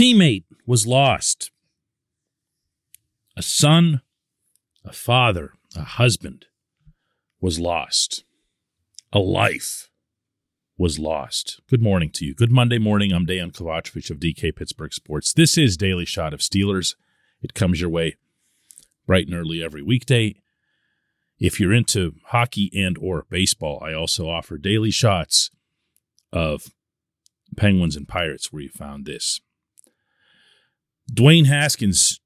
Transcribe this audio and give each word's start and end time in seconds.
teammate 0.00 0.44
was 0.66 0.86
lost. 0.86 1.50
A 3.36 3.42
son, 3.42 4.00
a 4.82 4.94
father, 4.94 5.52
a 5.76 5.82
husband 5.82 6.46
was 7.38 7.60
lost. 7.60 8.24
A 9.12 9.18
life 9.18 9.90
was 10.78 10.98
lost. 10.98 11.60
Good 11.68 11.82
morning 11.82 12.10
to 12.12 12.24
you. 12.24 12.34
Good 12.34 12.50
Monday 12.50 12.78
morning. 12.78 13.12
I'm 13.12 13.26
Dejan 13.26 13.52
Kovacevic 13.52 14.10
of 14.10 14.20
DK 14.20 14.56
Pittsburgh 14.56 14.94
Sports. 14.94 15.34
This 15.34 15.58
is 15.58 15.76
Daily 15.76 16.06
Shot 16.06 16.32
of 16.32 16.40
Steelers. 16.40 16.94
It 17.42 17.52
comes 17.52 17.82
your 17.82 17.90
way 17.90 18.16
bright 19.06 19.26
and 19.26 19.36
early 19.36 19.62
every 19.62 19.82
weekday. 19.82 20.40
If 21.38 21.60
you're 21.60 21.74
into 21.74 22.14
hockey 22.28 22.70
and 22.74 22.96
or 22.96 23.26
baseball, 23.28 23.82
I 23.84 23.92
also 23.92 24.30
offer 24.30 24.56
daily 24.56 24.92
shots 24.92 25.50
of 26.32 26.68
Penguins 27.54 27.96
and 27.96 28.08
Pirates 28.08 28.50
where 28.50 28.62
you 28.62 28.70
found 28.70 29.04
this. 29.04 29.42
Dwayne 31.12 31.46
Haskins' 31.46 32.20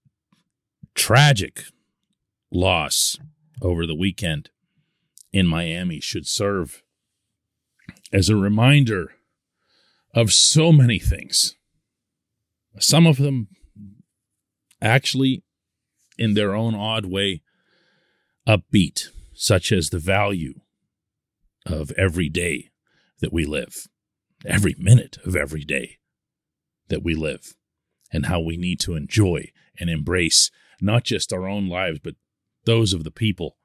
tragic 0.94 1.64
loss 2.50 3.16
over 3.62 3.86
the 3.86 3.94
weekend 3.94 4.50
in 5.32 5.46
Miami 5.46 6.00
should 6.00 6.26
serve 6.26 6.82
as 8.12 8.28
a 8.28 8.36
reminder 8.36 9.12
of 10.14 10.32
so 10.32 10.70
many 10.70 10.98
things. 10.98 11.56
Some 12.78 13.06
of 13.06 13.16
them 13.16 13.48
actually, 14.82 15.42
in 16.18 16.34
their 16.34 16.54
own 16.54 16.74
odd 16.74 17.06
way, 17.06 17.42
upbeat, 18.46 19.08
such 19.32 19.72
as 19.72 19.88
the 19.88 19.98
value 19.98 20.60
of 21.66 21.90
every 21.92 22.28
day 22.28 22.70
that 23.20 23.32
we 23.32 23.46
live, 23.46 23.88
every 24.44 24.76
minute 24.78 25.16
of 25.24 25.34
every 25.34 25.64
day 25.64 25.98
that 26.88 27.02
we 27.02 27.14
live, 27.14 27.56
and 28.12 28.26
how 28.26 28.40
we 28.40 28.56
need 28.56 28.80
to 28.80 28.94
enjoy 28.94 29.50
and 29.78 29.90
embrace 29.90 30.50
not 30.80 31.04
just 31.04 31.32
our 31.32 31.46
own 31.46 31.68
lives, 31.68 31.98
but 32.02 32.14
those 32.64 32.92
of 32.92 33.04
the 33.04 33.10
people 33.10 33.56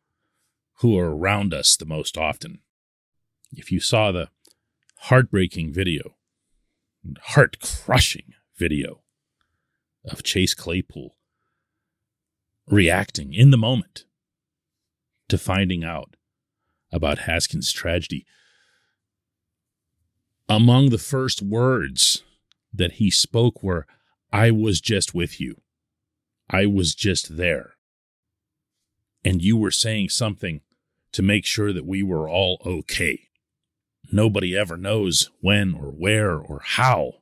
who 0.80 0.98
are 0.98 1.16
around 1.16 1.54
us 1.54 1.76
the 1.76 1.86
most 1.86 2.18
often. 2.18 2.60
If 3.52 3.72
you 3.72 3.80
saw 3.80 4.12
the 4.12 4.30
heartbreaking 5.04 5.74
video, 5.74 6.16
heart 7.22 7.58
crushing 7.60 8.34
video 8.58 9.02
of 10.06 10.24
Chase 10.24 10.54
Claypool 10.54 11.16
reacting 12.68 13.34
in 13.34 13.52
the 13.52 13.58
moment 13.58 14.06
to 15.28 15.38
finding 15.38 15.84
out 15.84 16.16
about 16.92 17.20
Haskins' 17.20 17.72
tragedy. 17.72 18.26
Among 20.48 20.90
the 20.90 20.98
first 20.98 21.42
words 21.42 22.24
that 22.74 22.94
he 22.94 23.12
spoke 23.12 23.62
were, 23.64 23.86
I 24.32 24.52
was 24.52 24.80
just 24.80 25.14
with 25.14 25.40
you. 25.40 25.62
I 26.50 26.66
was 26.66 26.96
just 26.96 27.38
there. 27.38 27.72
And 29.24 29.42
you 29.42 29.58
were 29.58 29.72
saying 29.72 30.10
something 30.10 30.62
to 31.12 31.22
make 31.22 31.46
sure 31.46 31.74
that 31.74 31.86
we 31.86 32.04
were 32.04 32.30
all 32.30 32.62
okay. 32.66 33.30
Nobody 34.12 34.58
ever 34.58 34.78
knows 34.78 35.30
when 35.42 35.74
or 35.74 35.92
where 35.92 36.38
or 36.38 36.62
how, 36.64 37.14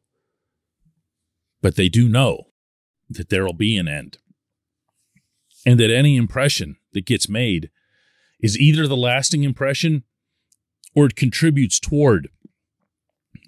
but 1.62 1.75
they 1.75 1.90
do 1.90 2.07
know 2.07 2.47
that 3.09 3.29
there 3.29 3.45
will 3.45 3.53
be 3.53 3.78
an 3.78 3.88
end. 3.88 4.19
And 5.66 5.79
that 5.79 5.91
any 5.91 6.16
impression 6.16 6.78
that 6.94 7.06
gets 7.06 7.28
made 7.28 7.69
is 8.39 8.57
either 8.57 8.88
the 8.88 8.95
lasting 8.95 9.44
impression 9.44 10.03
or 10.95 11.07
it 11.07 11.16
contributes 11.16 11.79
toward 11.79 12.29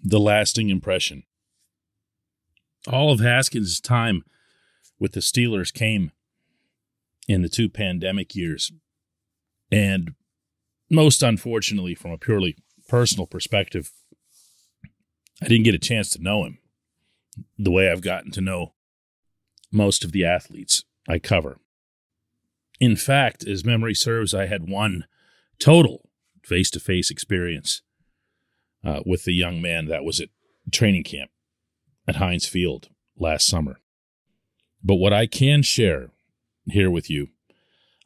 the 0.03 0.19
lasting 0.19 0.69
impression. 0.69 1.23
All 2.87 3.11
of 3.11 3.19
Haskins' 3.19 3.79
time 3.79 4.23
with 4.99 5.13
the 5.13 5.19
Steelers 5.19 5.73
came 5.73 6.11
in 7.27 7.41
the 7.41 7.49
two 7.49 7.69
pandemic 7.69 8.35
years. 8.35 8.71
And 9.71 10.15
most 10.89 11.21
unfortunately, 11.21 11.95
from 11.95 12.11
a 12.11 12.17
purely 12.17 12.57
personal 12.87 13.27
perspective, 13.27 13.91
I 15.41 15.47
didn't 15.47 15.65
get 15.65 15.75
a 15.75 15.79
chance 15.79 16.09
to 16.11 16.21
know 16.21 16.43
him 16.43 16.57
the 17.57 17.71
way 17.71 17.89
I've 17.89 18.01
gotten 18.01 18.31
to 18.31 18.41
know 18.41 18.73
most 19.71 20.03
of 20.03 20.11
the 20.11 20.25
athletes 20.25 20.83
I 21.07 21.19
cover. 21.19 21.59
In 22.79 22.95
fact, 22.95 23.45
as 23.45 23.63
memory 23.63 23.93
serves, 23.93 24.33
I 24.33 24.47
had 24.47 24.69
one 24.69 25.05
total 25.59 26.09
face 26.43 26.71
to 26.71 26.79
face 26.79 27.11
experience 27.11 27.81
uh, 28.83 29.01
with 29.05 29.25
the 29.25 29.33
young 29.33 29.61
man 29.61 29.85
that 29.85 30.03
was 30.03 30.19
at 30.19 30.29
training 30.71 31.03
camp 31.03 31.29
at 32.09 32.15
Heinz 32.15 32.47
Field 32.47 32.89
last 33.17 33.47
summer. 33.47 33.79
But 34.83 34.95
what 34.95 35.13
I 35.13 35.27
can 35.27 35.61
share 35.61 36.09
here 36.65 36.89
with 36.89 37.09
you 37.09 37.29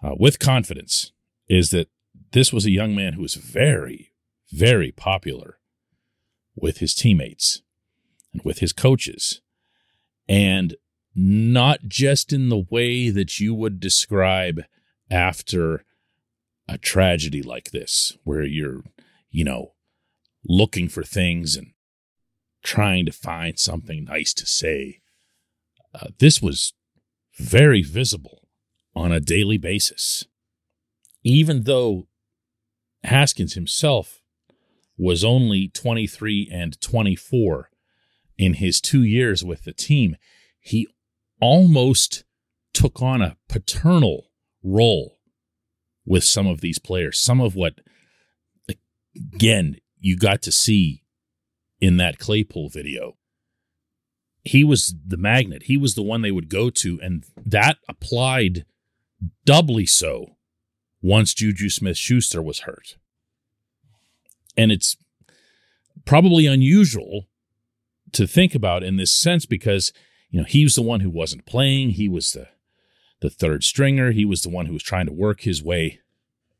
uh, 0.03 0.15
with 0.19 0.39
confidence 0.39 1.13
is 1.47 1.69
that 1.69 1.87
this 2.33 2.51
was 2.51 2.65
a 2.65 2.71
young 2.71 2.93
man 2.93 3.13
who 3.13 3.21
was 3.21 3.35
very, 3.35 4.11
very 4.51 4.91
popular 4.91 5.57
with 6.55 6.79
his 6.79 6.93
teammates 6.93 7.61
and 8.33 8.41
with 8.43 8.59
his 8.59 8.73
coaches. 8.73 9.41
And 10.27 10.75
not 11.15 11.83
just 11.87 12.33
in 12.33 12.49
the 12.49 12.65
way 12.69 13.09
that 13.09 13.39
you 13.39 13.53
would 13.53 13.79
describe 13.79 14.63
after 15.09 15.85
a 16.67 16.77
tragedy 16.77 17.41
like 17.41 17.71
this, 17.71 18.17
where 18.23 18.43
you're, 18.43 18.83
you 19.29 19.43
know, 19.43 19.73
looking 20.45 20.89
for 20.89 21.03
things 21.03 21.55
and 21.55 21.72
trying 22.63 23.05
to 23.05 23.11
find 23.11 23.59
something 23.59 24.05
nice 24.05 24.33
to 24.33 24.45
say. 24.45 25.01
Uh, 25.93 26.07
this 26.19 26.41
was 26.41 26.73
very 27.37 27.81
visible 27.81 28.47
on 28.95 29.11
a 29.11 29.19
daily 29.19 29.57
basis. 29.57 30.25
Even 31.23 31.63
though 31.63 32.07
Haskins 33.03 33.53
himself 33.53 34.21
was 34.97 35.23
only 35.23 35.67
23 35.67 36.49
and 36.51 36.79
24 36.79 37.69
in 38.37 38.55
his 38.55 38.79
two 38.79 39.03
years 39.03 39.43
with 39.43 39.63
the 39.63 39.73
team, 39.73 40.15
he 40.59 40.87
almost 41.41 42.23
took 42.73 43.01
on 43.01 43.21
a 43.21 43.37
paternal 43.49 44.27
role 44.63 45.17
with 46.05 46.23
some 46.23 46.47
of 46.47 46.61
these 46.61 46.79
players. 46.79 47.19
Some 47.19 47.41
of 47.41 47.55
what, 47.55 47.75
again, 49.33 49.77
you 49.99 50.17
got 50.17 50.41
to 50.43 50.51
see 50.51 51.02
in 51.83 51.97
that 51.97 52.17
Claypool 52.17 52.69
video. 52.69 53.17
He 54.45 54.63
was 54.63 54.95
the 55.05 55.17
magnet. 55.17 55.63
He 55.63 55.75
was 55.75 55.95
the 55.95 56.01
one 56.01 56.21
they 56.21 56.31
would 56.31 56.47
go 56.47 56.69
to, 56.69 56.97
and 57.01 57.25
that 57.45 57.77
applied 57.89 58.65
doubly 59.43 59.85
so 59.85 60.37
once 61.01 61.33
Juju 61.33 61.69
Smith 61.69 61.97
Schuster 61.97 62.41
was 62.41 62.61
hurt. 62.61 62.95
And 64.55 64.71
it's 64.71 64.95
probably 66.05 66.45
unusual 66.45 67.27
to 68.13 68.27
think 68.27 68.55
about 68.55 68.81
in 68.81 68.95
this 68.95 69.11
sense 69.11 69.45
because, 69.45 69.91
you 70.29 70.39
know, 70.39 70.45
he 70.45 70.63
was 70.63 70.75
the 70.75 70.81
one 70.81 71.01
who 71.01 71.09
wasn't 71.09 71.45
playing. 71.45 71.91
He 71.91 72.07
was 72.07 72.31
the 72.31 72.47
the 73.19 73.29
third 73.29 73.65
stringer. 73.65 74.11
He 74.11 74.23
was 74.23 74.41
the 74.41 74.49
one 74.49 74.67
who 74.67 74.73
was 74.73 74.83
trying 74.83 75.07
to 75.07 75.13
work 75.13 75.41
his 75.41 75.61
way 75.61 75.99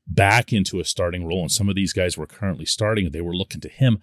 back 0.06 0.52
into 0.52 0.82
a 0.82 0.86
starting 0.86 1.26
role. 1.26 1.44
And 1.44 1.52
some 1.52 1.70
of 1.70 1.76
these 1.76 1.94
guys 1.94 2.18
were 2.18 2.28
currently 2.28 2.66
starting. 2.66 3.10
They 3.12 3.22
were 3.22 3.36
looking 3.36 3.62
to 3.62 3.70
him. 3.70 4.02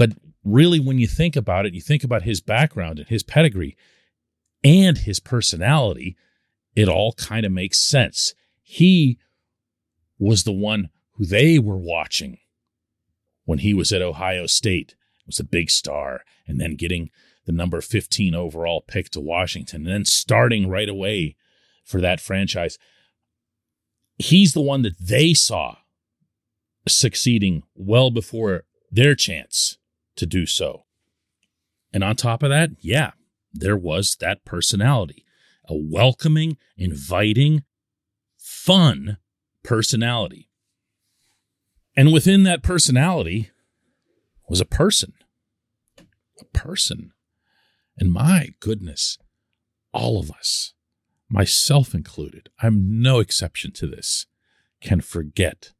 But 0.00 0.12
really, 0.42 0.80
when 0.80 0.98
you 0.98 1.06
think 1.06 1.36
about 1.36 1.66
it, 1.66 1.74
you 1.74 1.82
think 1.82 2.04
about 2.04 2.22
his 2.22 2.40
background 2.40 2.98
and 2.98 3.08
his 3.08 3.22
pedigree 3.22 3.76
and 4.64 4.96
his 4.96 5.20
personality, 5.20 6.16
it 6.74 6.88
all 6.88 7.12
kind 7.12 7.44
of 7.44 7.52
makes 7.52 7.78
sense. 7.78 8.32
He 8.62 9.18
was 10.18 10.44
the 10.44 10.52
one 10.52 10.88
who 11.16 11.26
they 11.26 11.58
were 11.58 11.76
watching 11.76 12.38
when 13.44 13.58
he 13.58 13.74
was 13.74 13.92
at 13.92 14.00
Ohio 14.00 14.46
State, 14.46 14.94
was 15.26 15.38
a 15.38 15.44
big 15.44 15.68
star, 15.68 16.24
and 16.46 16.58
then 16.58 16.76
getting 16.76 17.10
the 17.44 17.52
number 17.52 17.82
15 17.82 18.34
overall 18.34 18.80
pick 18.80 19.10
to 19.10 19.20
Washington, 19.20 19.86
and 19.86 19.94
then 19.94 20.04
starting 20.06 20.66
right 20.66 20.88
away 20.88 21.36
for 21.84 22.00
that 22.00 22.20
franchise. 22.20 22.78
He's 24.16 24.54
the 24.54 24.62
one 24.62 24.80
that 24.80 24.98
they 24.98 25.34
saw 25.34 25.76
succeeding 26.88 27.64
well 27.74 28.10
before 28.10 28.64
their 28.90 29.14
chance 29.14 29.76
to 30.20 30.26
do 30.26 30.46
so. 30.46 30.84
And 31.92 32.04
on 32.04 32.14
top 32.14 32.42
of 32.42 32.50
that, 32.50 32.70
yeah, 32.78 33.12
there 33.52 33.76
was 33.76 34.16
that 34.20 34.44
personality 34.44 35.24
a 35.68 35.74
welcoming, 35.74 36.56
inviting, 36.76 37.62
fun 38.36 39.18
personality. 39.62 40.48
And 41.96 42.12
within 42.12 42.42
that 42.42 42.64
personality 42.64 43.50
was 44.48 44.60
a 44.60 44.64
person. 44.64 45.12
A 46.40 46.44
person. 46.52 47.12
And 47.96 48.12
my 48.12 48.48
goodness, 48.58 49.16
all 49.92 50.18
of 50.18 50.30
us, 50.32 50.74
myself 51.28 51.94
included, 51.94 52.48
I'm 52.60 53.00
no 53.00 53.20
exception 53.20 53.70
to 53.74 53.86
this, 53.86 54.26
can 54.80 55.00
forget 55.00 55.72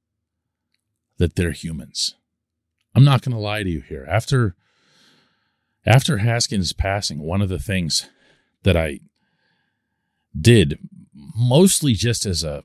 that 1.19 1.35
they're 1.35 1.51
humans. 1.51 2.15
I'm 2.95 3.05
not 3.05 3.23
going 3.23 3.35
to 3.35 3.41
lie 3.41 3.63
to 3.63 3.71
you 3.71 3.81
here. 3.81 4.07
After 4.09 4.55
after 5.87 6.19
Haskins' 6.19 6.75
passing, 6.75 7.23
one 7.23 7.41
of 7.41 7.49
the 7.49 7.59
things 7.59 8.07
that 8.65 8.77
I 8.77 9.01
did 10.39 10.79
mostly 11.15 11.95
just 11.95 12.27
as 12.27 12.45
a 12.45 12.63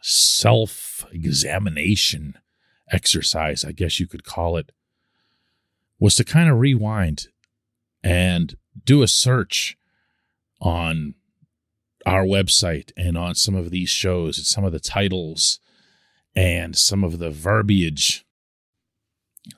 self-examination 0.00 2.38
exercise, 2.90 3.62
I 3.64 3.72
guess 3.72 4.00
you 4.00 4.06
could 4.06 4.24
call 4.24 4.56
it, 4.56 4.72
was 5.98 6.14
to 6.16 6.24
kind 6.24 6.50
of 6.50 6.58
rewind 6.58 7.28
and 8.02 8.56
do 8.84 9.02
a 9.02 9.08
search 9.08 9.76
on 10.60 11.14
our 12.06 12.24
website 12.24 12.92
and 12.96 13.16
on 13.16 13.34
some 13.34 13.54
of 13.54 13.70
these 13.70 13.90
shows 13.90 14.38
and 14.38 14.46
some 14.46 14.64
of 14.64 14.72
the 14.72 14.80
titles 14.80 15.58
and 16.34 16.76
some 16.76 17.04
of 17.04 17.18
the 17.18 17.30
verbiage 17.30 18.24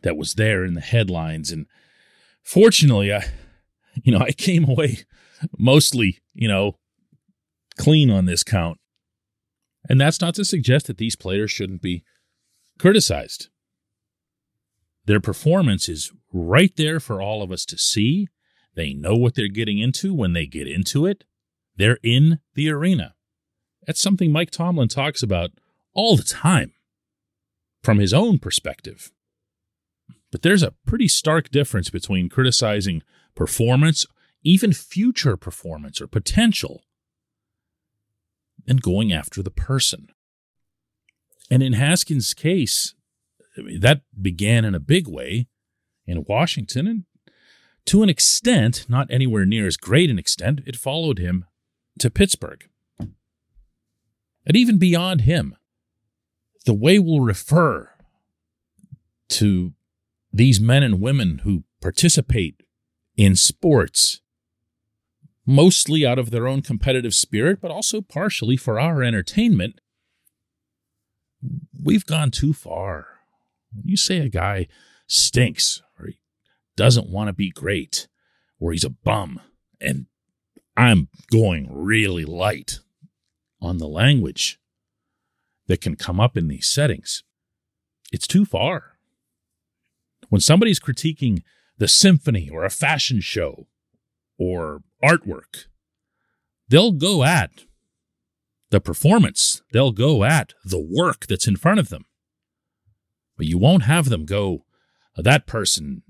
that 0.02 0.16
was 0.16 0.34
there 0.34 0.64
in 0.64 0.74
the 0.74 0.80
headlines. 0.80 1.50
And 1.50 1.66
fortunately, 2.42 3.12
I, 3.12 3.24
you 4.02 4.12
know, 4.12 4.24
I 4.24 4.32
came 4.32 4.68
away 4.68 5.00
mostly, 5.58 6.18
you 6.34 6.48
know, 6.48 6.78
clean 7.78 8.10
on 8.10 8.26
this 8.26 8.42
count. 8.42 8.78
And 9.88 10.00
that's 10.00 10.20
not 10.20 10.34
to 10.34 10.44
suggest 10.44 10.86
that 10.86 10.98
these 10.98 11.16
players 11.16 11.50
shouldn't 11.50 11.82
be 11.82 12.02
criticized. 12.78 13.48
Their 15.04 15.20
performance 15.20 15.88
is 15.88 16.12
right 16.32 16.74
there 16.76 16.98
for 16.98 17.22
all 17.22 17.42
of 17.42 17.52
us 17.52 17.64
to 17.66 17.78
see. 17.78 18.26
They 18.74 18.92
know 18.92 19.14
what 19.14 19.34
they're 19.34 19.48
getting 19.48 19.78
into 19.78 20.12
when 20.12 20.32
they 20.32 20.46
get 20.46 20.66
into 20.66 21.06
it. 21.06 21.24
They're 21.76 21.98
in 22.02 22.40
the 22.54 22.68
arena. 22.70 23.14
That's 23.86 24.00
something 24.00 24.32
Mike 24.32 24.50
Tomlin 24.50 24.88
talks 24.88 25.22
about 25.22 25.50
all 25.94 26.16
the 26.16 26.24
time 26.24 26.72
from 27.82 27.98
his 27.98 28.12
own 28.12 28.38
perspective. 28.38 29.12
But 30.32 30.42
there's 30.42 30.62
a 30.62 30.74
pretty 30.86 31.08
stark 31.08 31.50
difference 31.50 31.90
between 31.90 32.28
criticizing 32.28 33.02
performance, 33.34 34.06
even 34.42 34.72
future 34.72 35.36
performance 35.36 36.00
or 36.00 36.06
potential, 36.06 36.82
and 38.66 38.82
going 38.82 39.12
after 39.12 39.42
the 39.42 39.50
person. 39.50 40.08
And 41.50 41.62
in 41.62 41.74
Haskins' 41.74 42.34
case, 42.34 42.94
that 43.78 44.02
began 44.20 44.64
in 44.64 44.74
a 44.74 44.80
big 44.80 45.06
way 45.08 45.48
in 46.06 46.24
Washington, 46.28 46.86
and 46.86 47.04
to 47.86 48.02
an 48.02 48.08
extent, 48.08 48.84
not 48.88 49.10
anywhere 49.10 49.46
near 49.46 49.66
as 49.66 49.76
great 49.76 50.10
an 50.10 50.18
extent, 50.18 50.60
it 50.66 50.76
followed 50.76 51.18
him 51.18 51.44
to 52.00 52.10
Pittsburgh. 52.10 52.68
And 52.98 54.56
even 54.56 54.78
beyond 54.78 55.22
him, 55.22 55.56
the 56.64 56.74
way 56.74 56.98
we'll 56.98 57.20
refer 57.20 57.90
to 59.28 59.72
these 60.36 60.60
men 60.60 60.82
and 60.82 61.00
women 61.00 61.38
who 61.44 61.64
participate 61.80 62.62
in 63.16 63.34
sports, 63.36 64.20
mostly 65.46 66.04
out 66.04 66.18
of 66.18 66.30
their 66.30 66.46
own 66.46 66.60
competitive 66.60 67.14
spirit, 67.14 67.60
but 67.60 67.70
also 67.70 68.02
partially 68.02 68.56
for 68.56 68.78
our 68.78 69.02
entertainment, 69.02 69.80
we've 71.82 72.04
gone 72.04 72.30
too 72.30 72.52
far. 72.52 73.06
When 73.72 73.88
you 73.88 73.96
say 73.96 74.18
a 74.18 74.28
guy 74.28 74.66
stinks 75.06 75.82
or 75.98 76.08
he 76.08 76.20
doesn't 76.76 77.08
want 77.08 77.28
to 77.28 77.32
be 77.32 77.50
great 77.50 78.06
or 78.60 78.72
he's 78.72 78.84
a 78.84 78.90
bum, 78.90 79.40
and 79.80 80.06
I'm 80.76 81.08
going 81.30 81.68
really 81.70 82.24
light 82.24 82.80
on 83.60 83.78
the 83.78 83.88
language 83.88 84.58
that 85.66 85.80
can 85.80 85.96
come 85.96 86.20
up 86.20 86.36
in 86.36 86.48
these 86.48 86.66
settings, 86.66 87.22
it's 88.12 88.26
too 88.26 88.44
far. 88.44 88.95
When 90.28 90.40
somebody's 90.40 90.80
critiquing 90.80 91.42
the 91.78 91.88
symphony 91.88 92.48
or 92.50 92.64
a 92.64 92.70
fashion 92.70 93.20
show 93.20 93.66
or 94.38 94.82
artwork, 95.02 95.66
they'll 96.68 96.92
go 96.92 97.24
at 97.24 97.64
the 98.70 98.80
performance, 98.80 99.62
they'll 99.72 99.92
go 99.92 100.24
at 100.24 100.52
the 100.64 100.80
work 100.80 101.26
that's 101.26 101.46
in 101.46 101.56
front 101.56 101.80
of 101.80 101.88
them. 101.88 102.04
But 103.36 103.46
you 103.46 103.58
won't 103.58 103.84
have 103.84 104.08
them 104.08 104.24
go, 104.24 104.64
uh, 105.16 105.22
that 105.22 105.46
person 105.46 106.02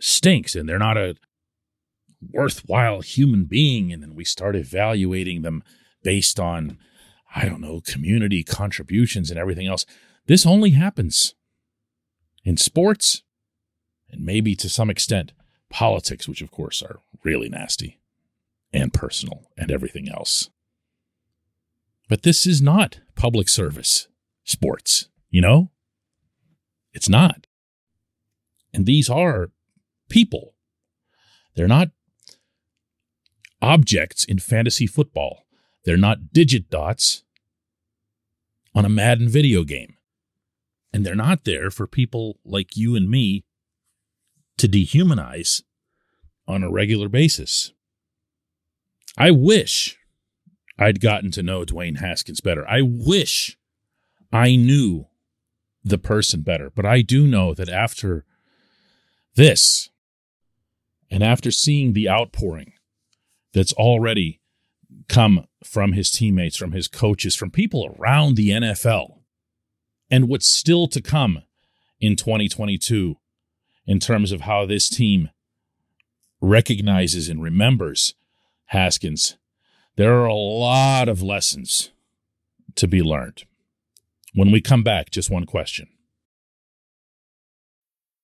stinks 0.00 0.54
and 0.54 0.68
they're 0.68 0.78
not 0.78 0.96
a 0.96 1.16
worthwhile 2.32 3.00
human 3.00 3.44
being. 3.44 3.92
And 3.92 4.02
then 4.02 4.14
we 4.14 4.24
start 4.24 4.54
evaluating 4.54 5.42
them 5.42 5.62
based 6.02 6.38
on 6.38 6.78
I 7.34 7.46
don't 7.46 7.60
know, 7.60 7.80
community 7.80 8.44
contributions 8.44 9.30
and 9.30 9.38
everything 9.38 9.66
else. 9.66 9.84
This 10.26 10.46
only 10.46 10.70
happens 10.70 11.34
in 12.44 12.56
sports 12.56 13.23
and 14.14 14.24
maybe 14.24 14.54
to 14.56 14.68
some 14.68 14.90
extent 14.90 15.32
politics, 15.70 16.28
which 16.28 16.40
of 16.42 16.50
course 16.50 16.82
are 16.82 17.00
really 17.22 17.48
nasty 17.48 18.00
and 18.72 18.92
personal 18.92 19.50
and 19.56 19.70
everything 19.70 20.08
else. 20.08 20.50
But 22.08 22.22
this 22.22 22.46
is 22.46 22.60
not 22.60 23.00
public 23.14 23.48
service 23.48 24.08
sports, 24.44 25.08
you 25.30 25.40
know? 25.40 25.70
It's 26.92 27.08
not. 27.08 27.46
And 28.72 28.86
these 28.86 29.08
are 29.08 29.50
people. 30.08 30.54
They're 31.54 31.68
not 31.68 31.90
objects 33.62 34.24
in 34.24 34.38
fantasy 34.38 34.86
football. 34.86 35.46
They're 35.84 35.96
not 35.96 36.32
digit 36.32 36.70
dots 36.70 37.24
on 38.74 38.84
a 38.84 38.90
Madden 38.90 39.28
video 39.28 39.64
game. 39.64 39.94
And 40.92 41.04
they're 41.04 41.14
not 41.14 41.44
there 41.44 41.70
for 41.70 41.86
people 41.86 42.38
like 42.44 42.76
you 42.76 42.94
and 42.94 43.08
me 43.08 43.44
to 44.58 44.68
dehumanize 44.68 45.62
on 46.46 46.62
a 46.62 46.70
regular 46.70 47.08
basis. 47.08 47.72
I 49.16 49.30
wish 49.30 49.96
I'd 50.78 51.00
gotten 51.00 51.30
to 51.32 51.42
know 51.42 51.64
Dwayne 51.64 51.98
Haskins 51.98 52.40
better. 52.40 52.68
I 52.68 52.82
wish 52.82 53.56
I 54.32 54.56
knew 54.56 55.06
the 55.84 55.98
person 55.98 56.40
better. 56.40 56.70
But 56.70 56.86
I 56.86 57.02
do 57.02 57.26
know 57.26 57.54
that 57.54 57.68
after 57.68 58.24
this, 59.36 59.90
and 61.10 61.22
after 61.22 61.50
seeing 61.50 61.92
the 61.92 62.08
outpouring 62.08 62.72
that's 63.52 63.72
already 63.74 64.40
come 65.08 65.46
from 65.62 65.92
his 65.92 66.10
teammates, 66.10 66.56
from 66.56 66.72
his 66.72 66.88
coaches, 66.88 67.36
from 67.36 67.50
people 67.50 67.94
around 67.98 68.36
the 68.36 68.50
NFL, 68.50 69.18
and 70.10 70.28
what's 70.28 70.48
still 70.48 70.86
to 70.88 71.00
come 71.00 71.42
in 72.00 72.16
2022 72.16 73.16
in 73.86 73.98
terms 73.98 74.32
of 74.32 74.42
how 74.42 74.66
this 74.66 74.88
team 74.88 75.30
recognizes 76.40 77.28
and 77.28 77.42
remembers 77.42 78.14
Haskins, 78.66 79.36
there 79.96 80.14
are 80.14 80.26
a 80.26 80.34
lot 80.34 81.08
of 81.08 81.22
lessons 81.22 81.90
to 82.74 82.88
be 82.88 83.02
learned. 83.02 83.44
When 84.34 84.50
we 84.50 84.60
come 84.60 84.82
back, 84.82 85.10
just 85.10 85.30
one 85.30 85.46
question 85.46 85.88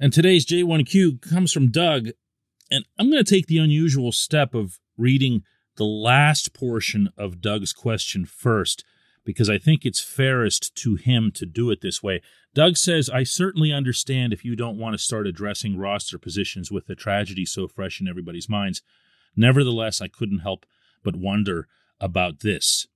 And 0.00 0.12
today's 0.12 0.44
J1Q 0.44 1.20
comes 1.20 1.52
from 1.52 1.70
Doug. 1.70 2.08
And 2.70 2.84
I'm 2.98 3.10
going 3.10 3.22
to 3.22 3.34
take 3.34 3.46
the 3.46 3.58
unusual 3.58 4.10
step 4.10 4.54
of 4.54 4.80
reading 4.96 5.44
the 5.76 5.84
last 5.84 6.52
portion 6.52 7.10
of 7.16 7.40
Doug's 7.40 7.72
question 7.72 8.26
first, 8.26 8.84
because 9.24 9.48
I 9.48 9.58
think 9.58 9.84
it's 9.84 10.00
fairest 10.00 10.74
to 10.76 10.96
him 10.96 11.30
to 11.34 11.46
do 11.46 11.70
it 11.70 11.80
this 11.80 12.02
way. 12.02 12.22
Doug 12.54 12.76
says, 12.76 13.08
I 13.08 13.22
certainly 13.22 13.72
understand 13.72 14.32
if 14.32 14.44
you 14.44 14.56
don't 14.56 14.78
want 14.78 14.94
to 14.94 14.98
start 14.98 15.28
addressing 15.28 15.78
roster 15.78 16.18
positions 16.18 16.72
with 16.72 16.86
the 16.86 16.96
tragedy 16.96 17.44
so 17.44 17.68
fresh 17.68 18.00
in 18.00 18.08
everybody's 18.08 18.48
minds. 18.48 18.82
Nevertheless, 19.36 20.00
I 20.00 20.08
couldn't 20.08 20.40
help 20.40 20.66
but 21.04 21.16
wonder 21.16 21.68
about 22.00 22.40
this. 22.40 22.88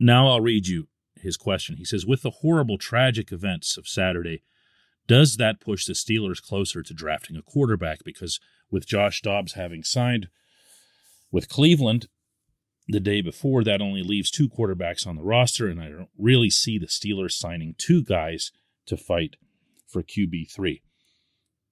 Now 0.00 0.28
I'll 0.28 0.40
read 0.40 0.66
you 0.66 0.88
his 1.16 1.36
question. 1.36 1.76
He 1.76 1.84
says, 1.84 2.04
With 2.04 2.22
the 2.22 2.30
horrible, 2.30 2.78
tragic 2.78 3.30
events 3.30 3.76
of 3.76 3.86
Saturday, 3.86 4.42
does 5.06 5.36
that 5.36 5.60
push 5.60 5.84
the 5.84 5.92
Steelers 5.92 6.42
closer 6.42 6.82
to 6.82 6.94
drafting 6.94 7.36
a 7.36 7.42
quarterback? 7.42 8.04
Because 8.04 8.40
with 8.70 8.86
Josh 8.86 9.20
Dobbs 9.22 9.52
having 9.52 9.82
signed 9.82 10.28
with 11.30 11.48
Cleveland 11.48 12.08
the 12.88 13.00
day 13.00 13.20
before, 13.20 13.64
that 13.64 13.80
only 13.80 14.02
leaves 14.02 14.30
two 14.30 14.48
quarterbacks 14.48 15.06
on 15.06 15.16
the 15.16 15.22
roster, 15.22 15.68
and 15.68 15.80
I 15.80 15.88
don't 15.88 16.08
really 16.18 16.50
see 16.50 16.78
the 16.78 16.86
Steelers 16.86 17.32
signing 17.32 17.74
two 17.76 18.02
guys 18.02 18.52
to 18.86 18.96
fight 18.96 19.36
for 19.86 20.02
QB3. 20.02 20.80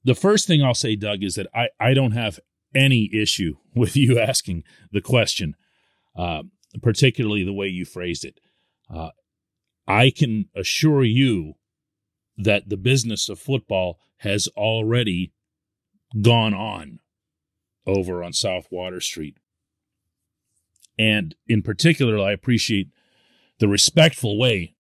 The 0.05 0.15
first 0.15 0.47
thing 0.47 0.63
I'll 0.63 0.75
say, 0.75 0.97
Doug, 0.97 1.23
is 1.23 1.35
that 1.37 1.49
I, 1.55 1.69
I 1.79 1.95
don't 1.95 2.13
have 2.13 2.41
any 2.75 3.11
issue 3.13 3.57
with 3.75 3.97
you 3.97 4.19
asking 4.19 4.65
the 4.91 5.01
question, 5.01 5.55
uh, 6.17 6.43
particularly 6.83 7.45
the 7.45 7.53
way 7.53 7.67
you 7.67 7.85
phrased 7.85 8.25
it. 8.25 8.41
Uh, 8.93 9.11
I 9.87 10.11
can 10.11 10.49
assure 10.55 11.03
you 11.03 11.55
that 12.45 12.69
the 12.69 12.77
business 12.77 13.29
of 13.29 13.39
football 13.39 13.99
has 14.19 14.49
already 14.57 15.33
gone 16.21 16.55
on 16.55 17.01
over 17.87 18.23
on 18.23 18.33
South 18.33 18.67
Water 18.71 19.01
Street. 19.01 19.37
And 20.99 21.35
in 21.49 21.63
particular, 21.63 22.19
I 22.19 22.33
appreciate 22.33 22.89
the 23.59 23.69
respectful 23.69 24.39
way 24.39 24.75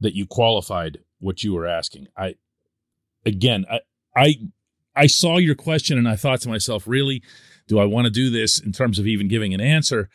that 0.00 0.14
you 0.14 0.26
qualified 0.26 0.98
what 1.20 1.42
you 1.42 1.54
were 1.54 1.66
asking. 1.66 2.08
I 2.16 2.34
again, 3.24 3.64
I 3.70 3.80
I 4.14 4.34
I 4.94 5.06
saw 5.06 5.38
your 5.38 5.54
question 5.54 5.98
and 5.98 6.08
I 6.08 6.16
thought 6.16 6.40
to 6.42 6.48
myself, 6.48 6.86
really, 6.86 7.22
do 7.68 7.78
I 7.78 7.84
want 7.84 8.06
to 8.06 8.10
do 8.10 8.30
this 8.30 8.58
in 8.58 8.72
terms 8.72 8.98
of 8.98 9.06
even 9.06 9.28
giving 9.28 9.54
an 9.54 9.60
answer? 9.60 10.10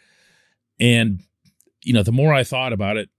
And 0.80 1.22
you 1.84 1.94
know, 1.94 2.04
the 2.04 2.12
more 2.12 2.34
I 2.34 2.44
thought 2.44 2.74
about 2.74 2.98
it, 2.98 3.10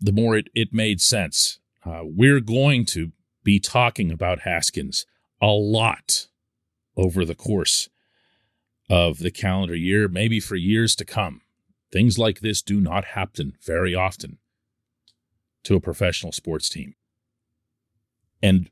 the 0.00 0.12
more 0.12 0.36
it, 0.36 0.48
it 0.54 0.72
made 0.72 1.00
sense. 1.00 1.59
Uh, 1.84 2.00
we're 2.02 2.40
going 2.40 2.84
to 2.84 3.12
be 3.42 3.58
talking 3.58 4.10
about 4.10 4.40
Haskins 4.40 5.06
a 5.40 5.48
lot 5.48 6.26
over 6.96 7.24
the 7.24 7.34
course 7.34 7.88
of 8.88 9.18
the 9.18 9.30
calendar 9.30 9.74
year, 9.74 10.08
maybe 10.08 10.40
for 10.40 10.56
years 10.56 10.94
to 10.96 11.04
come. 11.04 11.40
Things 11.92 12.18
like 12.18 12.40
this 12.40 12.62
do 12.62 12.80
not 12.80 13.06
happen 13.06 13.56
very 13.64 13.94
often 13.94 14.38
to 15.64 15.74
a 15.74 15.80
professional 15.80 16.32
sports 16.32 16.68
team. 16.68 16.94
And 18.42 18.70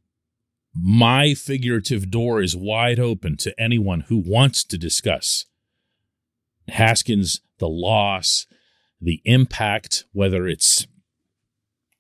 my 0.75 1.35
figurative 1.35 2.11
door 2.11 2.41
is 2.43 2.57
wide 2.57 3.00
open 3.00 3.37
to 3.38 3.59
anyone 3.61 4.03
who 4.03 4.17
wants 4.17 4.65
to 4.65 4.79
discuss 4.79 5.47
Haskins, 6.69 7.41
the 7.59 7.69
loss, 7.69 8.47
the 9.00 9.21
impact, 9.25 10.05
whether 10.12 10.47
it's 10.47 10.87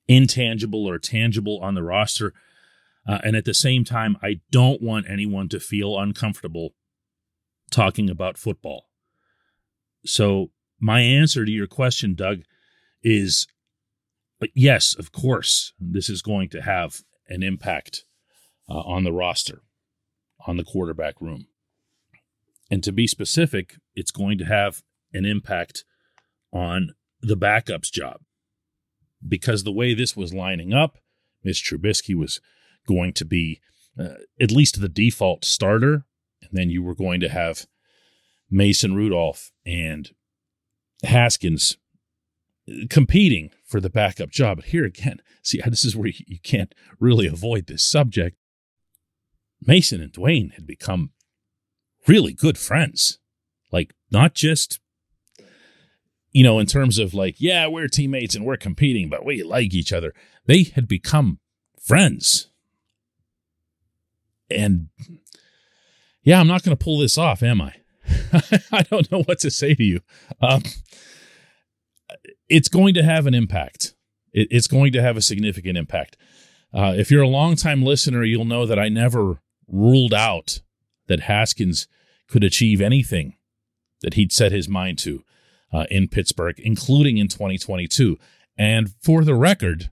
intangible 0.08 0.86
or 0.86 0.98
tangible 0.98 1.60
on 1.62 1.74
the 1.74 1.82
roster. 1.82 2.32
Uh, 3.06 3.18
and 3.22 3.36
at 3.36 3.44
the 3.44 3.54
same 3.54 3.84
time, 3.84 4.16
I 4.22 4.40
don't 4.50 4.82
want 4.82 5.06
anyone 5.08 5.48
to 5.50 5.60
feel 5.60 5.98
uncomfortable 5.98 6.74
talking 7.70 8.10
about 8.10 8.38
football. 8.38 8.86
So, 10.04 10.50
my 10.80 11.00
answer 11.00 11.44
to 11.44 11.50
your 11.50 11.66
question, 11.66 12.14
Doug, 12.14 12.42
is 13.02 13.46
yes, 14.54 14.94
of 14.96 15.12
course, 15.12 15.72
this 15.78 16.08
is 16.08 16.22
going 16.22 16.48
to 16.50 16.62
have 16.62 17.00
an 17.28 17.42
impact 17.42 18.04
uh, 18.68 18.78
on 18.80 19.04
the 19.04 19.12
roster, 19.12 19.62
on 20.46 20.56
the 20.56 20.64
quarterback 20.64 21.20
room. 21.20 21.48
And 22.70 22.84
to 22.84 22.92
be 22.92 23.06
specific, 23.06 23.76
it's 23.94 24.10
going 24.10 24.38
to 24.38 24.44
have 24.44 24.82
an 25.12 25.24
impact 25.24 25.84
on 26.52 26.90
the 27.20 27.36
backup's 27.36 27.90
job 27.90 28.20
because 29.26 29.64
the 29.64 29.72
way 29.72 29.94
this 29.94 30.16
was 30.16 30.34
lining 30.34 30.72
up, 30.72 30.98
Mitch 31.42 31.64
Trubisky 31.64 32.14
was 32.14 32.40
going 32.86 33.12
to 33.14 33.24
be 33.24 33.60
uh, 33.98 34.14
at 34.40 34.50
least 34.50 34.80
the 34.80 34.88
default 34.88 35.44
starter, 35.44 36.04
and 36.42 36.50
then 36.52 36.70
you 36.70 36.82
were 36.82 36.94
going 36.94 37.20
to 37.20 37.28
have 37.28 37.66
Mason 38.50 38.94
Rudolph 38.94 39.52
and 39.66 40.10
Haskins 41.02 41.76
competing 42.90 43.50
for 43.64 43.80
the 43.80 43.90
backup 43.90 44.30
job. 44.30 44.58
But 44.58 44.66
here 44.66 44.84
again, 44.84 45.20
see, 45.42 45.60
this 45.66 45.84
is 45.84 45.96
where 45.96 46.10
you 46.26 46.38
can't 46.42 46.74
really 47.00 47.26
avoid 47.26 47.66
this 47.66 47.84
subject. 47.84 48.36
Mason 49.60 50.00
and 50.00 50.12
Dwayne 50.12 50.52
had 50.54 50.66
become 50.66 51.10
really 52.06 52.32
good 52.32 52.58
friends. 52.58 53.18
Like, 53.72 53.94
not 54.10 54.34
just 54.34 54.80
you 56.38 56.44
know, 56.44 56.60
in 56.60 56.66
terms 56.66 57.00
of 57.00 57.14
like, 57.14 57.34
yeah, 57.40 57.66
we're 57.66 57.88
teammates 57.88 58.36
and 58.36 58.44
we're 58.44 58.56
competing, 58.56 59.08
but 59.08 59.24
we 59.24 59.42
like 59.42 59.74
each 59.74 59.92
other. 59.92 60.14
They 60.46 60.62
had 60.62 60.86
become 60.86 61.40
friends. 61.84 62.46
And 64.48 64.88
yeah, 66.22 66.38
I'm 66.38 66.46
not 66.46 66.62
going 66.62 66.76
to 66.76 66.84
pull 66.84 67.00
this 67.00 67.18
off, 67.18 67.42
am 67.42 67.60
I? 67.60 67.74
I 68.70 68.82
don't 68.82 69.10
know 69.10 69.24
what 69.24 69.40
to 69.40 69.50
say 69.50 69.74
to 69.74 69.82
you. 69.82 69.98
Um, 70.40 70.62
it's 72.48 72.68
going 72.68 72.94
to 72.94 73.02
have 73.02 73.26
an 73.26 73.34
impact. 73.34 73.94
It, 74.32 74.46
it's 74.52 74.68
going 74.68 74.92
to 74.92 75.02
have 75.02 75.16
a 75.16 75.22
significant 75.22 75.76
impact. 75.76 76.16
Uh, 76.72 76.94
if 76.96 77.10
you're 77.10 77.24
a 77.24 77.28
longtime 77.28 77.82
listener, 77.82 78.22
you'll 78.22 78.44
know 78.44 78.64
that 78.64 78.78
I 78.78 78.88
never 78.88 79.40
ruled 79.66 80.14
out 80.14 80.60
that 81.08 81.22
Haskins 81.22 81.88
could 82.28 82.44
achieve 82.44 82.80
anything 82.80 83.34
that 84.02 84.14
he'd 84.14 84.30
set 84.30 84.52
his 84.52 84.68
mind 84.68 84.98
to 84.98 85.24
uh, 85.72 85.84
in 85.90 86.08
Pittsburgh, 86.08 86.58
including 86.58 87.18
in 87.18 87.28
2022. 87.28 88.18
And 88.56 88.92
for 89.02 89.24
the 89.24 89.34
record, 89.34 89.90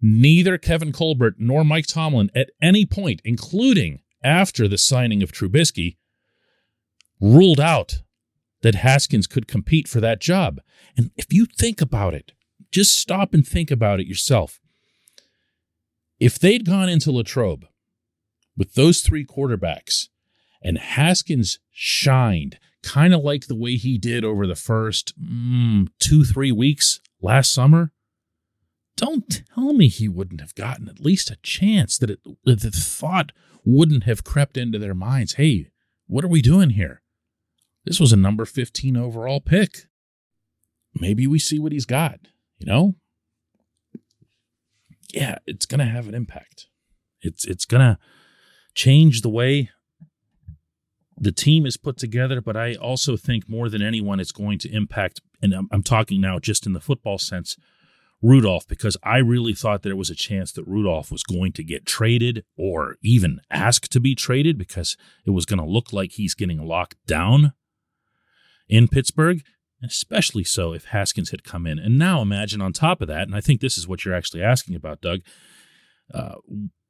neither 0.00 0.58
Kevin 0.58 0.92
Colbert 0.92 1.36
nor 1.38 1.64
Mike 1.64 1.86
Tomlin 1.86 2.30
at 2.34 2.50
any 2.60 2.86
point, 2.86 3.20
including 3.24 4.00
after 4.22 4.68
the 4.68 4.78
signing 4.78 5.22
of 5.22 5.32
Trubisky, 5.32 5.96
ruled 7.20 7.60
out 7.60 8.02
that 8.62 8.76
Haskins 8.76 9.26
could 9.26 9.48
compete 9.48 9.88
for 9.88 10.00
that 10.00 10.20
job. 10.20 10.60
And 10.96 11.10
if 11.16 11.32
you 11.32 11.46
think 11.46 11.80
about 11.80 12.14
it, 12.14 12.32
just 12.70 12.96
stop 12.96 13.34
and 13.34 13.46
think 13.46 13.70
about 13.70 14.00
it 14.00 14.06
yourself. 14.06 14.60
If 16.18 16.38
they'd 16.38 16.66
gone 16.66 16.88
into 16.88 17.10
Latrobe 17.10 17.66
with 18.56 18.74
those 18.74 19.00
three 19.00 19.24
quarterbacks 19.24 20.08
and 20.62 20.76
Haskins 20.76 21.58
shined 21.70 22.58
kind 22.82 23.14
of 23.14 23.22
like 23.22 23.46
the 23.46 23.54
way 23.54 23.76
he 23.76 23.98
did 23.98 24.24
over 24.24 24.46
the 24.46 24.54
first 24.54 25.12
mm, 25.20 25.88
two, 25.98 26.24
three 26.24 26.52
weeks 26.52 27.00
last 27.20 27.52
summer, 27.52 27.92
don't 28.96 29.42
tell 29.54 29.72
me 29.72 29.88
he 29.88 30.08
wouldn't 30.08 30.40
have 30.40 30.54
gotten 30.54 30.88
at 30.88 31.00
least 31.00 31.30
a 31.30 31.36
chance 31.42 31.98
that, 31.98 32.10
it, 32.10 32.20
the 32.44 32.70
thought 32.70 33.32
wouldn't 33.64 34.04
have 34.04 34.24
crept 34.24 34.56
into 34.56 34.78
their 34.78 34.94
minds 34.94 35.34
hey, 35.34 35.70
what 36.06 36.24
are 36.24 36.28
we 36.28 36.42
doing 36.42 36.70
here? 36.70 37.02
This 37.84 38.00
was 38.00 38.12
a 38.12 38.16
number 38.16 38.44
15 38.44 38.96
overall 38.96 39.40
pick. 39.40 39.86
Maybe 40.94 41.26
we 41.26 41.38
see 41.38 41.58
what 41.58 41.72
he's 41.72 41.86
got, 41.86 42.20
you 42.58 42.66
know? 42.66 42.96
Yeah, 45.12 45.38
it's 45.46 45.66
going 45.66 45.78
to 45.78 45.86
have 45.86 46.08
an 46.08 46.14
impact. 46.14 46.66
It's 47.20 47.44
it's 47.44 47.64
going 47.64 47.80
to 47.80 47.98
change 48.74 49.22
the 49.22 49.28
way 49.28 49.70
the 51.20 51.32
team 51.32 51.66
is 51.66 51.76
put 51.76 51.98
together, 51.98 52.40
but 52.40 52.56
I 52.56 52.74
also 52.74 53.16
think 53.16 53.48
more 53.48 53.68
than 53.68 53.82
anyone, 53.82 54.18
it's 54.18 54.32
going 54.32 54.58
to 54.60 54.74
impact, 54.74 55.20
and 55.42 55.52
I'm, 55.52 55.68
I'm 55.70 55.82
talking 55.82 56.20
now 56.20 56.38
just 56.38 56.64
in 56.64 56.72
the 56.72 56.80
football 56.80 57.18
sense, 57.18 57.56
Rudolph 58.22 58.66
because 58.66 58.96
I 59.02 59.18
really 59.18 59.54
thought 59.54 59.82
there 59.82 59.96
was 59.96 60.10
a 60.10 60.14
chance 60.14 60.52
that 60.52 60.66
Rudolph 60.66 61.10
was 61.12 61.22
going 61.22 61.52
to 61.52 61.64
get 61.64 61.86
traded 61.86 62.44
or 62.56 62.96
even 63.02 63.40
asked 63.50 63.92
to 63.92 64.00
be 64.00 64.14
traded 64.14 64.58
because 64.58 64.96
it 65.24 65.30
was 65.30 65.46
going 65.46 65.58
to 65.58 65.64
look 65.64 65.92
like 65.92 66.12
he's 66.12 66.34
getting 66.34 66.66
locked 66.66 66.96
down 67.06 67.52
in 68.68 68.88
Pittsburgh, 68.88 69.42
especially 69.82 70.44
so 70.44 70.72
if 70.72 70.86
Haskins 70.86 71.30
had 71.30 71.44
come 71.44 71.66
in. 71.66 71.78
And 71.78 71.98
now 71.98 72.20
imagine 72.20 72.60
on 72.60 72.72
top 72.72 73.00
of 73.00 73.08
that, 73.08 73.22
and 73.22 73.34
I 73.34 73.40
think 73.40 73.60
this 73.60 73.78
is 73.78 73.88
what 73.88 74.04
you're 74.04 74.14
actually 74.14 74.42
asking 74.42 74.74
about, 74.74 75.00
Doug, 75.00 75.20
uh, 76.12 76.36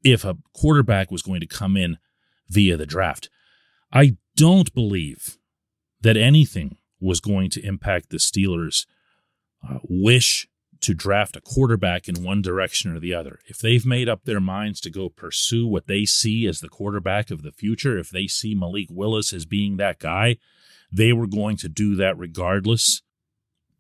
if 0.03 0.25
a 0.25 0.37
quarterback 0.53 1.11
was 1.11 1.23
going 1.23 1.41
to 1.41 1.47
come 1.47 1.77
in 1.77 1.99
via 2.49 2.77
the 2.77 2.87
draft. 2.87 3.29
I 3.93 4.17
don't 4.37 4.73
believe 4.75 5.39
that 6.01 6.17
anything 6.17 6.77
was 7.01 7.21
going 7.21 7.51
to 7.51 7.65
impact 7.65 8.11
the 8.11 8.19
Steelers' 8.19 8.87
uh, 9.69 9.79
wish 9.83 10.49
to 10.81 10.95
draft 10.95 11.37
a 11.37 11.41
quarterback 11.41 12.09
in 12.09 12.25
one 12.25 12.41
direction 12.41 12.95
or 12.95 13.01
the 13.01 13.15
other. 13.15 13.39
If 13.47 13.59
they've 13.59 13.85
made 13.85 14.09
up 14.09 14.25
their 14.25 14.41
minds 14.41 14.81
to 14.83 14.91
go 14.91 15.09
pursue 15.09 15.67
what 15.67 15.87
they 15.87 16.05
see 16.05 16.47
as 16.47 16.61
the 16.61 16.69
quarterback 16.69 17.31
of 17.31 17.43
the 17.43 17.53
future, 17.53 17.99
if 17.99 18.11
they 18.11 18.27
see 18.27 18.55
Malik 18.55 18.89
Willis 18.91 19.33
as 19.33 19.45
being 19.45 19.77
that 19.77 19.99
guy, 19.99 20.39
they 20.91 21.13
were 21.13 21.27
going 21.27 21.57
to 21.59 21.69
do 21.69 21.95
that 21.97 22.19
regardless 22.19 23.03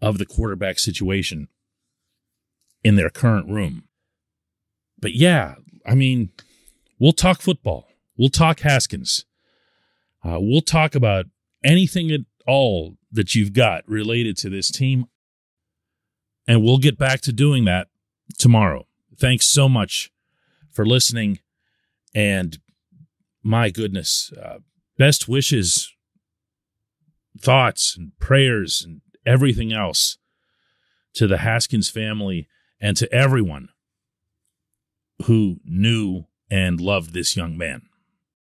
of 0.02 0.18
the 0.18 0.26
quarterback 0.26 0.78
situation 0.78 1.48
in 2.84 2.96
their 2.96 3.10
current 3.10 3.48
room. 3.48 3.84
But 4.98 5.14
yeah, 5.14 5.56
I 5.86 5.94
mean, 5.94 6.30
we'll 6.98 7.12
talk 7.12 7.40
football. 7.40 7.88
We'll 8.16 8.28
talk 8.28 8.60
Haskins. 8.60 9.24
Uh, 10.24 10.38
we'll 10.40 10.60
talk 10.60 10.94
about 10.94 11.26
anything 11.64 12.10
at 12.10 12.20
all 12.46 12.96
that 13.12 13.34
you've 13.34 13.52
got 13.52 13.86
related 13.88 14.36
to 14.38 14.50
this 14.50 14.70
team. 14.70 15.06
And 16.46 16.62
we'll 16.62 16.78
get 16.78 16.98
back 16.98 17.20
to 17.22 17.32
doing 17.32 17.64
that 17.66 17.88
tomorrow. 18.38 18.86
Thanks 19.16 19.46
so 19.46 19.68
much 19.68 20.10
for 20.70 20.86
listening. 20.86 21.38
And 22.14 22.58
my 23.42 23.70
goodness, 23.70 24.32
uh, 24.40 24.58
best 24.98 25.28
wishes, 25.28 25.92
thoughts, 27.38 27.96
and 27.96 28.12
prayers, 28.18 28.82
and 28.84 29.00
everything 29.26 29.72
else 29.72 30.18
to 31.14 31.26
the 31.26 31.38
Haskins 31.38 31.88
family 31.88 32.48
and 32.80 32.96
to 32.96 33.12
everyone 33.12 33.68
who 35.24 35.60
knew 35.64 36.24
and 36.50 36.80
loved 36.80 37.12
this 37.12 37.36
young 37.36 37.56
man. 37.56 37.82